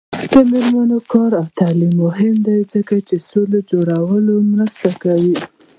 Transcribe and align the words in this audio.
د 0.31 0.33
میرمنو 0.51 0.97
کار 1.11 1.31
او 1.41 1.47
تعلیم 1.59 1.93
مهم 2.05 2.35
دی 2.45 2.59
ځکه 2.73 2.95
چې 3.07 3.15
سولې 3.29 3.59
جوړولو 3.71 4.33
مرسته 4.51 4.89
کوي. 5.03 5.35